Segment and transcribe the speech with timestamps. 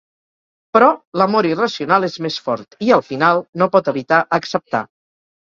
[0.77, 0.87] Però,
[1.21, 4.83] l'amor irracional és més fort i, al final, no pot evitar acceptar.